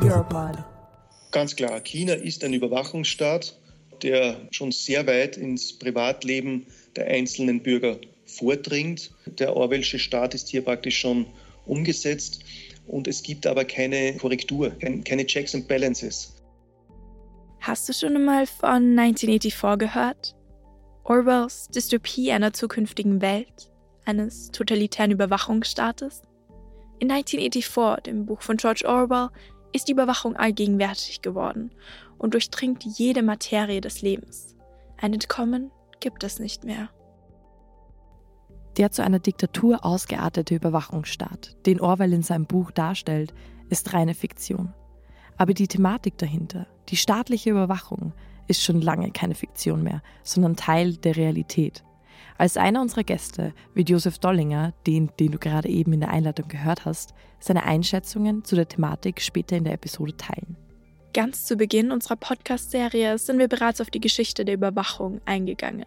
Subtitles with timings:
[0.00, 0.58] Europod.
[1.30, 3.58] Ganz klar, China ist ein Überwachungsstaat,
[4.02, 9.10] der schon sehr weit ins Privatleben der einzelnen Bürger vordringt.
[9.26, 11.26] Der Orwellsche Staat ist hier praktisch schon
[11.66, 12.44] umgesetzt
[12.86, 14.72] und es gibt aber keine Korrektur,
[15.04, 16.34] keine Checks and Balances.
[17.60, 20.34] Hast du schon einmal von 1984 gehört?
[21.04, 23.70] Orwells Dystopie einer zukünftigen Welt,
[24.04, 26.22] eines totalitären Überwachungsstaates?
[26.98, 29.28] In 1984, dem Buch von George Orwell,
[29.72, 31.70] ist die Überwachung allgegenwärtig geworden
[32.18, 34.56] und durchdringt jede Materie des Lebens.
[35.00, 35.70] Ein Entkommen
[36.00, 36.90] gibt es nicht mehr.
[38.76, 43.34] Der zu einer Diktatur ausgeartete Überwachungsstaat, den Orwell in seinem Buch darstellt,
[43.68, 44.72] ist reine Fiktion.
[45.36, 48.12] Aber die Thematik dahinter, die staatliche Überwachung,
[48.48, 51.84] ist schon lange keine Fiktion mehr, sondern Teil der Realität.
[52.38, 56.48] Als einer unserer Gäste wird Josef Dollinger, den, den du gerade eben in der Einleitung
[56.48, 60.56] gehört hast, seine Einschätzungen zu der Thematik später in der Episode teilen.
[61.14, 65.86] Ganz zu Beginn unserer Podcast-Serie sind wir bereits auf die Geschichte der Überwachung eingegangen.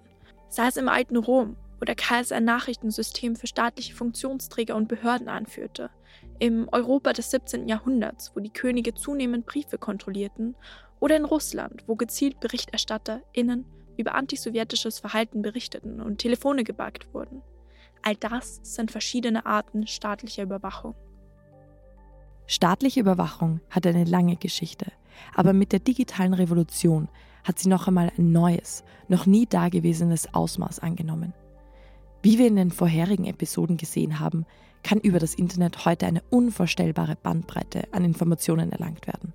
[0.50, 5.27] Sei es im alten Rom, wo der Kaiser ein Nachrichtensystem für staatliche Funktionsträger und Behörden
[5.27, 5.89] anführte,
[6.39, 7.67] im Europa des 17.
[7.67, 10.55] Jahrhunderts, wo die Könige zunehmend Briefe kontrollierten,
[10.99, 13.66] oder in Russland, wo gezielt BerichterstatterInnen
[13.97, 17.41] über antisowjetisches Verhalten berichteten und Telefone gebackt wurden.
[18.02, 20.95] All das sind verschiedene Arten staatlicher Überwachung.
[22.47, 24.91] Staatliche Überwachung hat eine lange Geschichte,
[25.33, 27.09] aber mit der digitalen Revolution
[27.43, 31.33] hat sie noch einmal ein neues, noch nie dagewesenes Ausmaß angenommen.
[32.21, 34.45] Wie wir in den vorherigen Episoden gesehen haben,
[34.83, 39.33] kann über das Internet heute eine unvorstellbare Bandbreite an Informationen erlangt werden.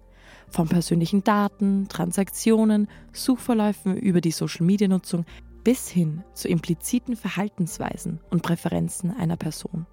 [0.50, 5.24] Von persönlichen Daten, Transaktionen, Suchverläufen über die Social-Media-Nutzung
[5.62, 9.86] bis hin zu impliziten Verhaltensweisen und Präferenzen einer Person.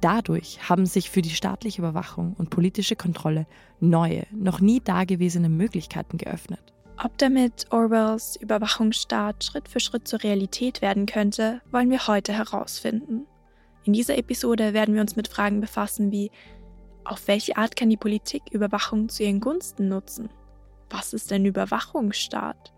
[0.00, 3.46] Dadurch haben sich für die staatliche Überwachung und politische Kontrolle
[3.80, 6.72] neue, noch nie dagewesene Möglichkeiten geöffnet.
[7.02, 13.26] Ob damit Orwells Überwachungsstaat Schritt für Schritt zur Realität werden könnte, wollen wir heute herausfinden.
[13.84, 16.30] In dieser Episode werden wir uns mit Fragen befassen wie,
[17.08, 20.28] auf welche Art kann die Politik Überwachung zu ihren Gunsten nutzen?
[20.90, 22.72] Was ist ein Überwachungsstaat?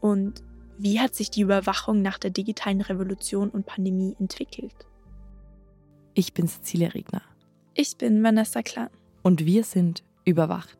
[0.00, 0.42] Und
[0.78, 4.86] wie hat sich die Überwachung nach der digitalen Revolution und Pandemie entwickelt?
[6.14, 7.22] Ich bin Cecilia Regner.
[7.74, 8.90] Ich bin Vanessa Klan.
[9.22, 10.78] Und wir sind Überwacht.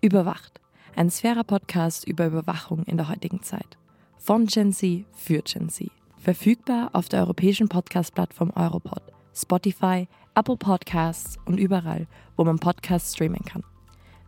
[0.00, 0.60] Überwacht
[0.96, 3.76] ein Sphäre-Podcast über Überwachung in der heutigen Zeit.
[4.16, 5.90] Von Gen Z für Gen Z.
[6.18, 9.02] Verfügbar auf der europäischen Podcast-Plattform Europod,
[9.34, 10.06] Spotify,
[10.36, 13.62] Apple Podcasts und überall, wo man Podcasts streamen kann.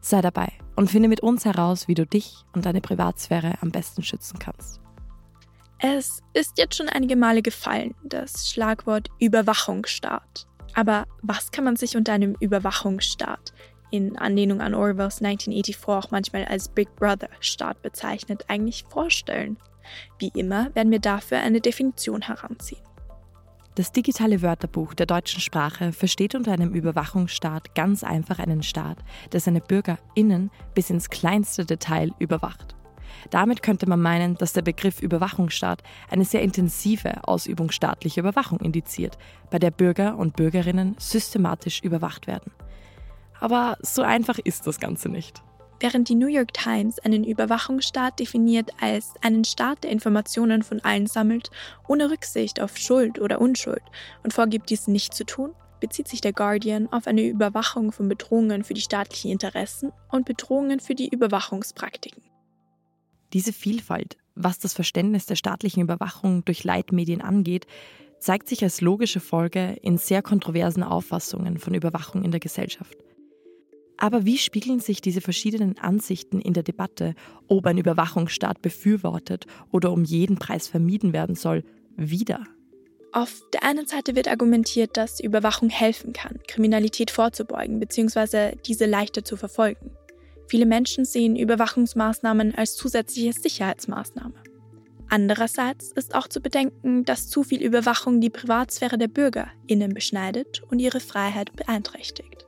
[0.01, 4.05] Sei dabei und finde mit uns heraus, wie du dich und deine Privatsphäre am besten
[4.05, 4.81] schützen kannst.
[5.79, 10.47] Es ist jetzt schon einige Male gefallen, das Schlagwort Überwachungsstaat.
[10.75, 13.53] Aber was kann man sich unter einem Überwachungsstaat
[13.91, 19.57] in Anlehnung an Orwells 1984 auch manchmal als Big Brother Staat bezeichnet, eigentlich vorstellen?
[20.19, 22.86] Wie immer werden wir dafür eine Definition heranziehen.
[23.77, 28.97] Das digitale Wörterbuch der deutschen Sprache versteht unter einem Überwachungsstaat ganz einfach einen Staat,
[29.33, 32.75] der seine BürgerInnen bis ins kleinste Detail überwacht.
[33.29, 39.19] Damit könnte man meinen, dass der Begriff Überwachungsstaat eine sehr intensive Ausübung staatlicher Überwachung indiziert,
[39.51, 42.53] bei der Bürger und Bürgerinnen systematisch überwacht werden.
[43.41, 45.43] Aber so einfach ist das Ganze nicht.
[45.79, 51.07] Während die New York Times einen Überwachungsstaat definiert als einen Staat, der Informationen von allen
[51.07, 51.51] sammelt,
[51.87, 53.83] ohne Rücksicht auf Schuld oder Unschuld
[54.23, 58.65] und vorgibt, dies nicht zu tun, bezieht sich der Guardian auf eine Überwachung von Bedrohungen
[58.65, 62.23] für die staatlichen Interessen und Bedrohungen für die Überwachungspraktiken.
[63.35, 67.67] Diese Vielfalt, was das Verständnis der staatlichen Überwachung durch Leitmedien angeht,
[68.19, 72.97] zeigt sich als logische Folge in sehr kontroversen Auffassungen von Überwachung in der Gesellschaft.
[73.99, 77.15] Aber wie spiegeln sich diese verschiedenen Ansichten in der Debatte,
[77.49, 81.65] ob ein Überwachungsstaat befürwortet oder um jeden Preis vermieden werden soll,
[81.97, 82.45] wieder?
[83.13, 88.57] Auf der einen Seite wird argumentiert, dass Überwachung helfen kann, Kriminalität vorzubeugen bzw.
[88.67, 89.91] diese leichter zu verfolgen.
[90.49, 94.35] Viele Menschen sehen Überwachungsmaßnahmen als zusätzliche Sicherheitsmaßnahme.
[95.09, 100.81] Andererseits ist auch zu bedenken, dass zu viel Überwachung die Privatsphäre der BürgerInnen beschneidet und
[100.81, 102.46] ihre Freiheit beeinträchtigt.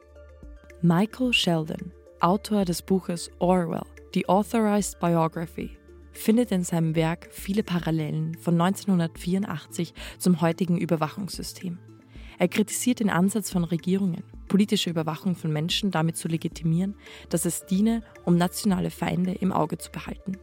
[0.81, 1.91] Michael Sheldon,
[2.21, 3.83] Autor des Buches Orwell,
[4.15, 5.77] The Authorized Biography,
[6.13, 11.81] findet in seinem Werk viele Parallelen von 1984 zum heutigen Überwachungssystem.
[12.39, 16.95] Er kritisiert den Ansatz von Regierungen, politische Überwachung von Menschen damit zu legitimieren,
[17.29, 20.39] dass es diene, um nationale Feinde im Auge zu behalten.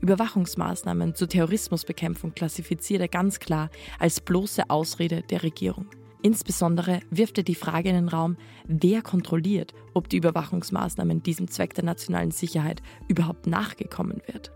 [0.00, 3.68] Überwachungsmaßnahmen zur Terrorismusbekämpfung klassifiziert er ganz klar
[3.98, 5.86] als bloße Ausrede der Regierung.
[6.22, 8.36] Insbesondere wirft er die Frage in den Raum,
[8.66, 14.52] wer kontrolliert, ob die Überwachungsmaßnahmen diesem Zweck der nationalen Sicherheit überhaupt nachgekommen wird.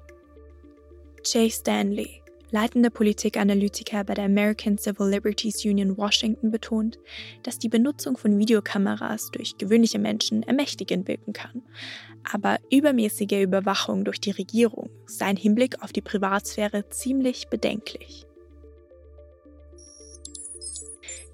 [1.24, 2.22] Jay Stanley,
[2.52, 7.00] leitender Politikanalytiker bei der American Civil Liberties Union Washington, betont,
[7.42, 11.62] dass die Benutzung von Videokameras durch gewöhnliche Menschen ermächtigend wirken kann.
[12.32, 18.25] Aber übermäßige Überwachung durch die Regierung sei im Hinblick auf die Privatsphäre ziemlich bedenklich.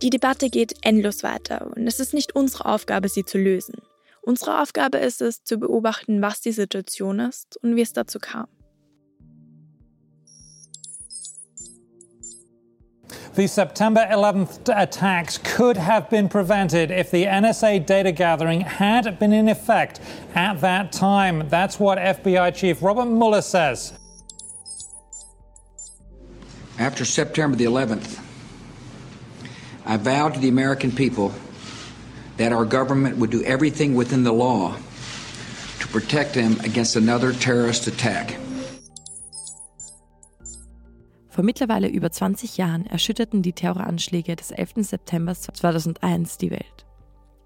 [0.02, 3.82] Die Debatte geht endlos weiter und es ist nicht unsere Aufgabe, sie zu lösen.
[4.20, 8.49] Unsere Aufgabe ist es, zu beobachten, was die Situation ist und wie es dazu kam.
[13.34, 19.32] The September 11th attacks could have been prevented if the NSA data gathering had been
[19.32, 20.00] in effect
[20.34, 21.48] at that time.
[21.48, 23.94] That's what FBI Chief Robert Mueller says.
[26.78, 28.19] After September the 11th,
[29.87, 31.32] I vowed to the American people
[32.37, 34.76] that our government would do everything within the law
[35.81, 38.38] to protect them against another terrorist attack.
[41.29, 44.87] Vor mittlerweile über 20 Jahren erschütterten die Terroranschläge des 11.
[44.87, 46.87] September 2001 die Welt.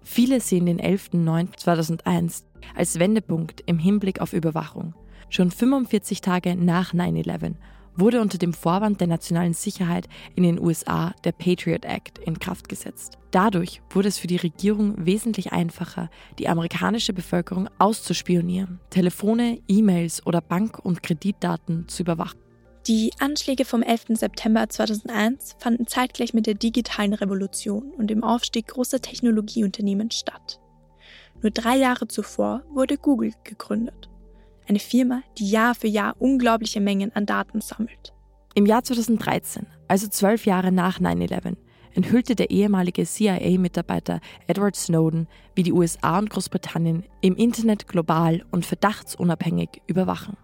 [0.01, 2.43] Viele sehen den 11.09.2001
[2.75, 4.93] als Wendepunkt im Hinblick auf Überwachung.
[5.29, 7.55] Schon 45 Tage nach 9-11
[7.97, 12.69] wurde unter dem Vorwand der nationalen Sicherheit in den USA der Patriot Act in Kraft
[12.69, 13.17] gesetzt.
[13.31, 16.09] Dadurch wurde es für die Regierung wesentlich einfacher,
[16.39, 22.39] die amerikanische Bevölkerung auszuspionieren, Telefone, E-Mails oder Bank- und Kreditdaten zu überwachen.
[22.87, 24.17] Die Anschläge vom 11.
[24.17, 30.61] September 2001 fanden zeitgleich mit der digitalen Revolution und dem Aufstieg großer Technologieunternehmen statt.
[31.41, 34.09] Nur drei Jahre zuvor wurde Google gegründet.
[34.69, 38.13] Eine Firma, die Jahr für Jahr unglaubliche Mengen an Daten sammelt.
[38.53, 41.55] Im Jahr 2013, also zwölf Jahre nach 9-11,
[41.93, 48.65] enthüllte der ehemalige CIA-Mitarbeiter Edward Snowden, wie die USA und Großbritannien im Internet global und
[48.65, 50.35] verdachtsunabhängig überwachen.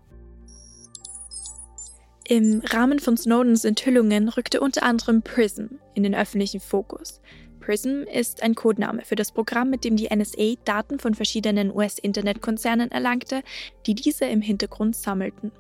[2.26, 7.20] Im Rahmen von Snowdens Enthüllungen rückte unter anderem PRISM in den öffentlichen Fokus,
[7.64, 12.92] PRISM ist ein Codename für das Programm, mit dem die NSA Daten von verschiedenen US-Internetkonzernen
[12.92, 13.42] erlangte,
[13.86, 15.54] die diese im Hintergrund sammelten.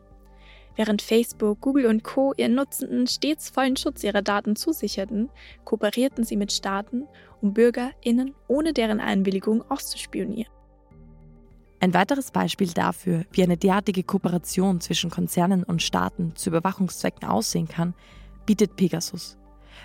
[0.75, 2.33] Während Facebook, Google und Co.
[2.35, 5.29] ihren Nutzenden stets vollen Schutz ihrer Daten zusicherten,
[5.63, 7.07] kooperierten sie mit Staaten,
[7.41, 10.51] um BürgerInnen ohne deren Einwilligung auszuspionieren.
[11.79, 17.69] Ein weiteres Beispiel dafür, wie eine derartige Kooperation zwischen Konzernen und Staaten zu Überwachungszwecken aussehen
[17.69, 17.94] kann,
[18.45, 19.38] bietet Pegasus.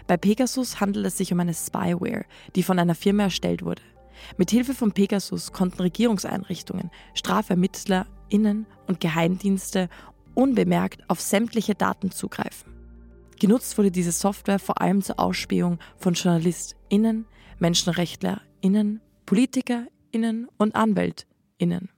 [0.09, 2.25] Bei Pegasus handelt es sich um eine Spyware,
[2.57, 3.83] die von einer Firma erstellt wurde.
[4.39, 9.91] Mit Hilfe von Pegasus konnten Regierungseinrichtungen, StrafermittlerInnen und Geheimdienste
[10.35, 12.73] unbemerkt auf sämtliche Daten zugreifen.
[13.39, 17.27] Genutzt wurde diese Software vor allem zur Ausspähung von JournalistInnen,
[17.59, 21.91] MenschenrechtlerInnen, PolitikerInnen und AnwältInnen.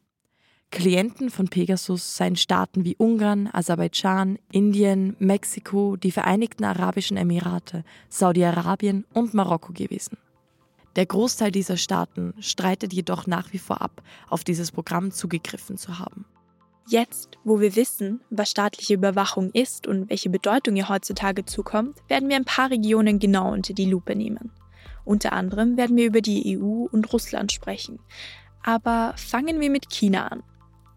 [0.70, 9.04] Klienten von Pegasus seien Staaten wie Ungarn, Aserbaidschan, Indien, Mexiko, die Vereinigten Arabischen Emirate, Saudi-Arabien
[9.12, 10.16] und Marokko gewesen.
[10.96, 15.98] Der Großteil dieser Staaten streitet jedoch nach wie vor ab, auf dieses Programm zugegriffen zu
[15.98, 16.24] haben.
[16.88, 22.28] Jetzt, wo wir wissen, was staatliche Überwachung ist und welche Bedeutung ihr heutzutage zukommt, werden
[22.28, 24.52] wir ein paar Regionen genau unter die Lupe nehmen.
[25.04, 27.98] Unter anderem werden wir über die EU und Russland sprechen.
[28.62, 30.42] Aber fangen wir mit China an.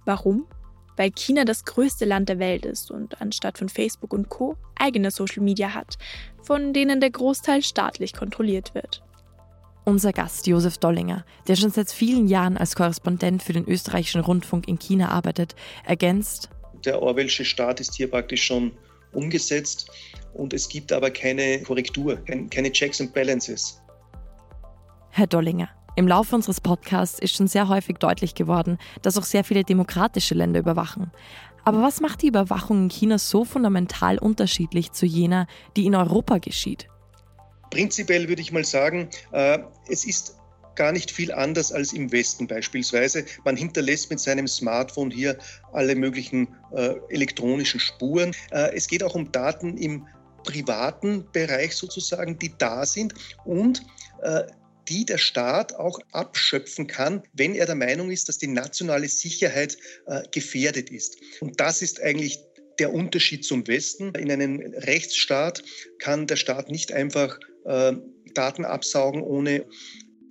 [0.06, 0.46] Warum?
[0.96, 5.12] Weil China das größte Land der Welt ist und anstatt von Facebook und Co eigene
[5.12, 5.98] Social Media hat,
[6.42, 9.04] von denen der Großteil staatlich kontrolliert wird.
[9.86, 14.68] Unser Gast Josef Dollinger, der schon seit vielen Jahren als Korrespondent für den österreichischen Rundfunk
[14.68, 15.56] in China arbeitet,
[15.86, 16.50] ergänzt.
[16.86, 18.72] Der Orwellsche Staat ist hier praktisch schon
[19.14, 19.92] umgesetzt
[20.34, 22.18] und es gibt aber keine Korrektur,
[22.50, 23.82] keine Checks and Balances.
[25.10, 29.44] Herr Dollinger, im Laufe unseres Podcasts ist schon sehr häufig deutlich geworden, dass auch sehr
[29.44, 31.12] viele demokratische Länder überwachen.
[31.66, 35.48] Aber was macht die Überwachung in China so fundamental unterschiedlich zu jener,
[35.78, 36.88] die in Europa geschieht?
[37.70, 40.38] Prinzipiell würde ich mal sagen, äh, es ist
[40.76, 43.26] gar nicht viel anders als im Westen beispielsweise.
[43.46, 45.38] Man hinterlässt mit seinem Smartphone hier
[45.72, 48.36] alle möglichen äh, elektronischen Spuren.
[48.52, 50.08] Äh, es geht auch um Daten im
[50.44, 53.14] privaten Bereich sozusagen, die da sind
[53.46, 53.84] und
[54.90, 59.78] die der Staat auch abschöpfen kann, wenn er der Meinung ist, dass die nationale Sicherheit
[60.08, 61.18] äh, gefährdet ist.
[61.40, 62.40] Und das ist eigentlich
[62.80, 64.14] der Unterschied zum Westen.
[64.16, 65.64] In einem Rechtsstaat
[66.00, 67.94] kann der Staat nicht einfach äh,
[68.34, 69.66] Daten absaugen, ohne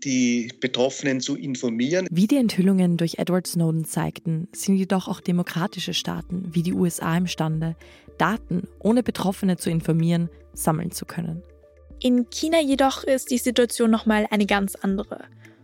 [0.04, 2.09] die Betroffenen zu informieren.
[2.11, 7.16] Wie die Enthüllungen durch Edward Snowden zeigten, sind jedoch auch demokratische Staaten wie die USA
[7.16, 7.76] imstande,
[8.18, 11.42] Daten ohne Betroffene zu informieren, sammeln zu können.
[12.04, 15.21] In China jedoch ist die Situation nochmal eine ganz andere.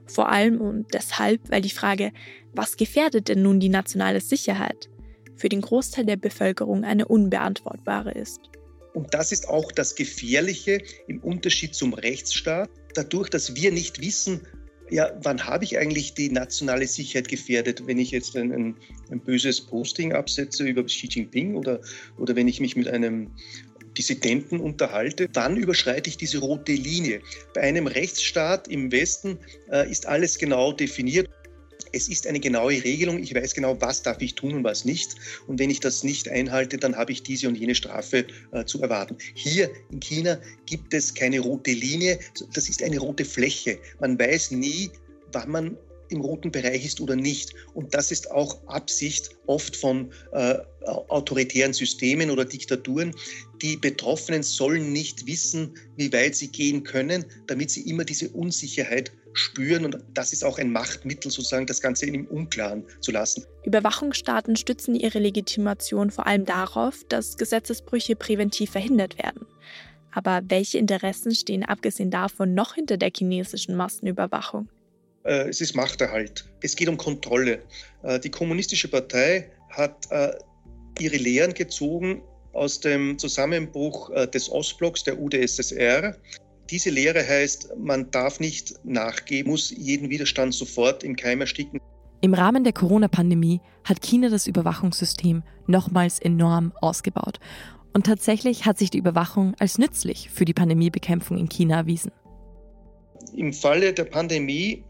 [0.07, 2.13] Vor allem und deshalb, weil die Frage,
[2.53, 4.89] was gefährdet denn nun die nationale Sicherheit,
[5.35, 8.39] für den Großteil der Bevölkerung eine unbeantwortbare ist.
[8.95, 12.71] Und das ist auch das Gefährliche im Unterschied zum Rechtsstaat.
[12.95, 14.43] Dadurch, dass wir nicht wissen,
[14.91, 18.77] ja, wann habe ich eigentlich die nationale Sicherheit gefährdet, wenn ich jetzt ein,
[19.11, 21.81] ein, böses Posting absetze über Xi Jinping oder,
[22.17, 23.31] oder wenn ich mich mit einem
[23.99, 27.21] Dissidenten unterhalte, dann überschreite ich diese rote Linie.
[27.53, 29.39] Bei einem Rechtsstaat im Westen
[29.71, 31.29] äh, ist alles genau definiert.
[31.93, 33.19] Es ist eine genaue Regelung.
[33.19, 35.17] Ich weiß genau, was darf ich tun und was nicht.
[35.47, 38.81] Und wenn ich das nicht einhalte, dann habe ich diese und jene Strafe äh, zu
[38.83, 39.17] erwarten.
[39.35, 42.21] Hier in China gibt es keine rote Linie.
[42.55, 43.79] Das ist eine rote Fläche.
[44.01, 44.91] Man weiß nie,
[45.33, 45.77] wann man
[46.11, 47.55] im roten Bereich ist oder nicht.
[47.75, 50.57] Und das ist auch Absicht oft von äh,
[51.09, 53.15] autoritären Systemen oder Diktaturen.
[53.63, 59.13] Die Betroffenen sollen nicht wissen, wie weit sie gehen können, damit sie immer diese Unsicherheit
[59.33, 59.85] spüren.
[59.85, 63.45] Und das ist auch ein Machtmittel, sozusagen das Ganze im Unklaren zu lassen.
[63.65, 69.47] Überwachungsstaaten stützen ihre Legitimation vor allem darauf, dass Gesetzesbrüche präventiv verhindert werden.
[70.13, 74.69] Aber welche Interessen stehen abgesehen davon noch hinter der chinesischen Massenüberwachung?
[75.25, 76.49] Äh, es ist Machterhalt.
[76.63, 77.63] Es geht um Kontrolle.
[78.03, 80.33] Äh, die Kommunistische Partei hat äh,
[80.99, 82.23] ihre Lehren gezogen
[82.53, 86.17] aus dem Zusammenbruch des Ostblocks, der UdSSR.
[86.71, 91.79] Diese Lehre heißt, man darf nicht nachgeben, muss jeden Widerstand sofort im Keim ersticken.
[92.21, 97.39] Im Rahmen der Corona-Pandemie hat China das Überwachungssystem nochmals enorm ausgebaut.
[97.93, 102.11] Und tatsächlich hat sich die Überwachung als nützlich für die Pandemiebekämpfung in China erwiesen.
[103.37, 104.85] Im Falle der Pandemie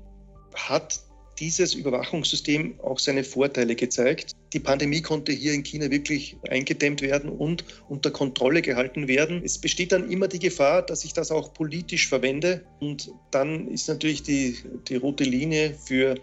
[0.58, 1.00] hat
[1.38, 4.32] dieses Überwachungssystem auch seine Vorteile gezeigt.
[4.52, 9.42] Die Pandemie konnte hier in China wirklich eingedämmt werden und unter Kontrolle gehalten werden.
[9.44, 12.64] Es besteht dann immer die Gefahr, dass ich das auch politisch verwende.
[12.80, 14.56] Und dann ist natürlich die,
[14.88, 16.16] die rote Linie für,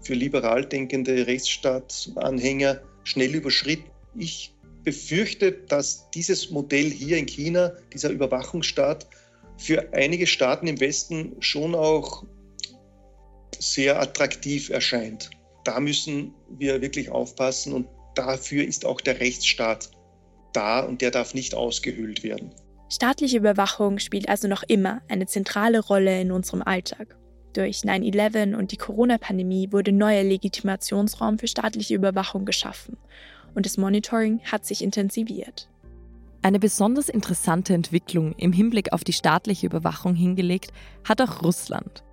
[0.00, 3.90] für liberal denkende Rechtsstaatsanhänger schnell überschritten.
[4.18, 4.52] Ich
[4.82, 9.06] befürchte, dass dieses Modell hier in China, dieser Überwachungsstaat,
[9.58, 12.24] für einige Staaten im Westen schon auch
[13.60, 15.30] sehr attraktiv erscheint.
[15.64, 19.90] Da müssen wir wirklich aufpassen und dafür ist auch der Rechtsstaat
[20.52, 22.52] da und der darf nicht ausgehöhlt werden.
[22.88, 27.16] Staatliche Überwachung spielt also noch immer eine zentrale Rolle in unserem Alltag.
[27.52, 32.96] Durch 9-11 und die Corona-Pandemie wurde neuer Legitimationsraum für staatliche Überwachung geschaffen
[33.54, 35.68] und das Monitoring hat sich intensiviert.
[36.42, 40.72] Eine besonders interessante Entwicklung im Hinblick auf die staatliche Überwachung hingelegt
[41.02, 42.04] hat auch Russland.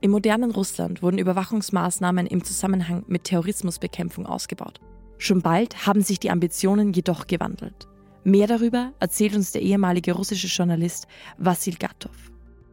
[0.00, 4.80] Im modernen Russland wurden Überwachungsmaßnahmen im Zusammenhang mit Terrorismusbekämpfung ausgebaut.
[5.18, 7.88] Schon bald haben sich die Ambitionen jedoch gewandelt.
[8.24, 11.06] Mehr darüber erzählt uns der ehemalige russische Journalist
[11.38, 12.12] Vasil Gatov.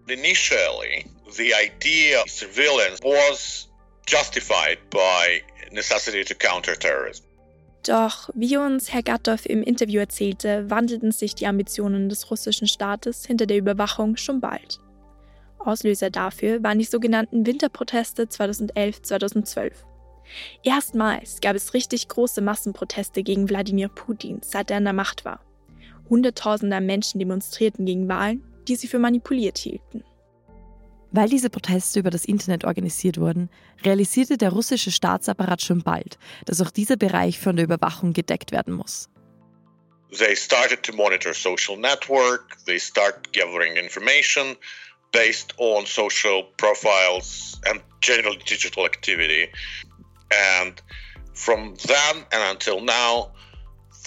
[0.07, 3.69] Initially, the idea of surveillance was
[4.07, 7.23] justified by necessity to counter terrorism.
[7.83, 13.25] Doch, wie uns Herr Gatov im Interview erzählte, wandelten sich die Ambitionen des russischen Staates
[13.25, 14.79] hinter der Überwachung schon bald.
[15.65, 19.71] Auslöser dafür waren die sogenannten Winterproteste 2011-2012.
[20.63, 25.43] Erstmals gab es richtig große Massenproteste gegen Wladimir Putin, seit er an der Macht war.
[26.09, 30.03] Hunderttausende Menschen demonstrierten gegen Wahlen, die sie für manipuliert hielten.
[31.11, 33.49] Weil diese Proteste über das Internet organisiert wurden,
[33.83, 38.73] realisierte der russische Staatsapparat schon bald, dass auch dieser Bereich von der Überwachung gedeckt werden
[38.73, 39.09] muss.
[40.17, 44.57] They started to monitor social network, they start gathering information
[45.11, 49.49] based on social profiles and general digital activity.
[50.31, 50.81] And
[51.33, 53.31] from then and until now,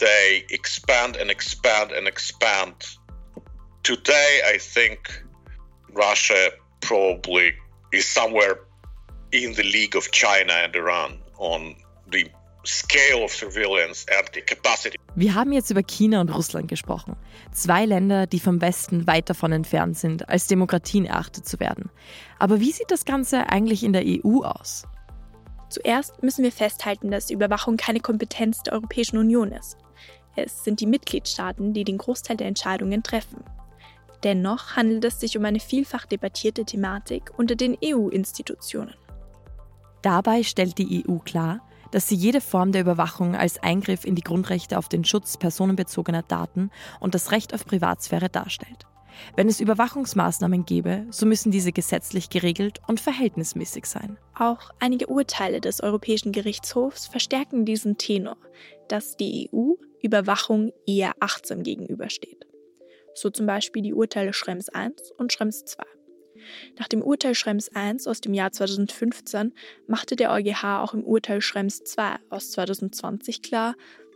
[0.00, 2.74] they expand and expand and expand.
[3.82, 4.98] Today, I think
[5.92, 7.52] Russia probably
[7.92, 8.60] is somewhere
[9.32, 11.76] in the league of China and Iran on
[12.10, 12.28] the
[12.64, 14.96] scale of surveillance and the capacity.
[15.16, 17.16] Wir haben jetzt über China und Russland gesprochen.
[17.54, 21.88] Zwei Länder, die vom Westen weit davon entfernt sind, als Demokratien erachtet zu werden.
[22.40, 24.82] Aber wie sieht das Ganze eigentlich in der EU aus?
[25.68, 29.78] Zuerst müssen wir festhalten, dass die Überwachung keine Kompetenz der Europäischen Union ist.
[30.34, 33.44] Es sind die Mitgliedstaaten, die den Großteil der Entscheidungen treffen.
[34.24, 38.94] Dennoch handelt es sich um eine vielfach debattierte Thematik unter den EU-Institutionen.
[40.02, 41.60] Dabei stellt die EU klar,
[41.94, 46.22] dass sie jede Form der Überwachung als Eingriff in die Grundrechte auf den Schutz personenbezogener
[46.22, 48.86] Daten und das Recht auf Privatsphäre darstellt.
[49.36, 54.18] Wenn es Überwachungsmaßnahmen gäbe, so müssen diese gesetzlich geregelt und verhältnismäßig sein.
[54.36, 58.38] Auch einige Urteile des Europäischen Gerichtshofs verstärken diesen Tenor,
[58.88, 62.44] dass die EU Überwachung eher achtsam gegenübersteht.
[63.14, 65.93] so zum Beispiel die Urteile Schrems I und Schrems II.
[66.78, 69.52] Nach dem Urteil Schrems I aus dem Jahr 2015
[69.86, 73.74] machte der EuGH auch im Urteil Schrems II aus 2020 klar,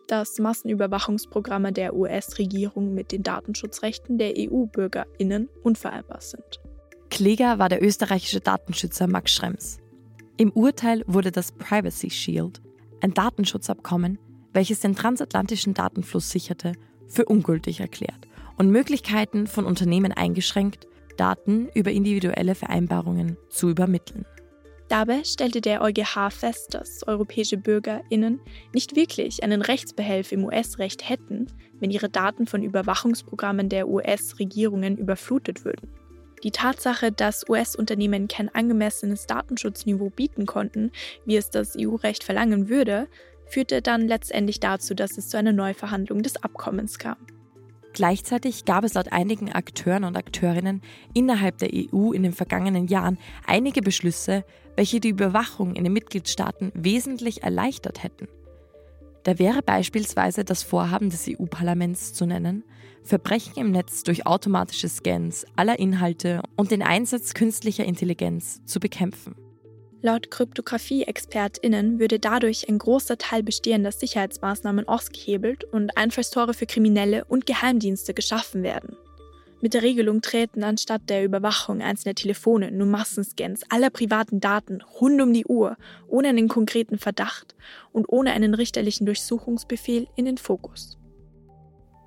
[0.08, 6.60] dass Massenüberwachungsprogramme der US-Regierung mit den Datenschutzrechten der EU-BürgerInnen unvereinbar sind.
[7.10, 9.78] Kläger war der österreichische Datenschützer Max Schrems.
[10.36, 12.60] Im Urteil wurde das Privacy Shield,
[13.00, 14.18] ein Datenschutzabkommen,
[14.52, 16.72] welches den transatlantischen Datenfluss sicherte,
[17.06, 20.86] für ungültig erklärt und Möglichkeiten von Unternehmen eingeschränkt,
[21.18, 24.24] Daten über individuelle Vereinbarungen zu übermitteln.
[24.88, 28.40] Dabei stellte der EuGH fest, dass europäische Bürgerinnen
[28.72, 31.48] nicht wirklich einen Rechtsbehelf im US-Recht hätten,
[31.78, 35.90] wenn ihre Daten von Überwachungsprogrammen der US-Regierungen überflutet würden.
[36.42, 40.92] Die Tatsache, dass US-Unternehmen kein angemessenes Datenschutzniveau bieten konnten,
[41.26, 43.08] wie es das EU-Recht verlangen würde,
[43.46, 47.16] führte dann letztendlich dazu, dass es zu einer Neuverhandlung des Abkommens kam.
[47.92, 50.82] Gleichzeitig gab es laut einigen Akteuren und Akteurinnen
[51.14, 54.44] innerhalb der EU in den vergangenen Jahren einige Beschlüsse,
[54.76, 58.28] welche die Überwachung in den Mitgliedstaaten wesentlich erleichtert hätten.
[59.24, 62.64] Da wäre beispielsweise das Vorhaben des EU-Parlaments zu nennen,
[63.02, 69.34] Verbrechen im Netz durch automatische Scans aller Inhalte und den Einsatz künstlicher Intelligenz zu bekämpfen.
[70.00, 77.46] Laut Kryptographie-ExpertInnen würde dadurch ein großer Teil bestehender Sicherheitsmaßnahmen ausgehebelt und Einfallstore für Kriminelle und
[77.46, 78.96] Geheimdienste geschaffen werden.
[79.60, 85.20] Mit der Regelung treten anstatt der Überwachung einzelner Telefone nur Massenscans aller privaten Daten rund
[85.20, 85.76] um die Uhr,
[86.06, 87.56] ohne einen konkreten Verdacht
[87.90, 90.96] und ohne einen richterlichen Durchsuchungsbefehl in den Fokus.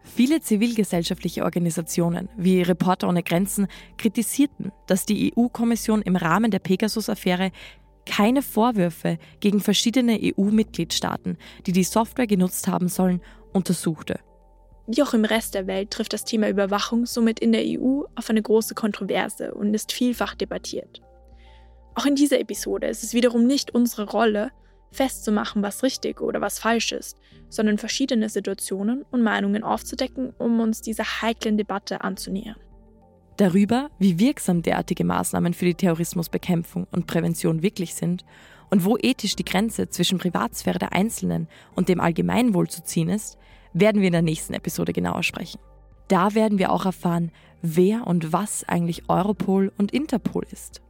[0.03, 3.67] Viele zivilgesellschaftliche Organisationen wie Reporter ohne Grenzen
[3.97, 7.51] kritisierten, dass die EU-Kommission im Rahmen der Pegasus-Affäre
[8.05, 13.21] keine Vorwürfe gegen verschiedene EU-Mitgliedstaaten, die die Software genutzt haben sollen,
[13.53, 14.19] untersuchte.
[14.87, 18.29] Wie auch im Rest der Welt trifft das Thema Überwachung somit in der EU auf
[18.29, 21.01] eine große Kontroverse und ist vielfach debattiert.
[21.95, 24.51] Auch in dieser Episode ist es wiederum nicht unsere Rolle,
[24.91, 27.17] festzumachen, was richtig oder was falsch ist,
[27.49, 32.57] sondern verschiedene Situationen und Meinungen aufzudecken, um uns dieser heiklen Debatte anzunähern.
[33.41, 38.23] Darüber, wie wirksam derartige Maßnahmen für die Terrorismusbekämpfung und Prävention wirklich sind
[38.69, 43.39] und wo ethisch die Grenze zwischen Privatsphäre der Einzelnen und dem Allgemeinwohl zu ziehen ist,
[43.73, 45.59] werden wir in der nächsten Episode genauer sprechen.
[46.07, 47.31] Da werden wir auch erfahren,
[47.63, 50.83] wer und was eigentlich Europol und Interpol ist.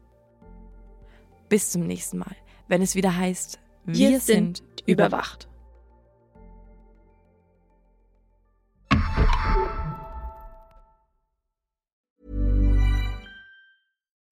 [1.47, 2.35] Bis zum nächsten Mal,
[2.67, 5.47] wenn es wieder heißt, wir, wir sind, sind überwacht.